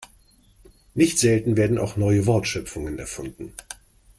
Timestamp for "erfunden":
2.97-3.53